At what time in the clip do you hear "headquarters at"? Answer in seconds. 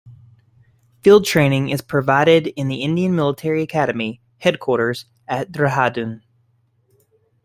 4.39-5.51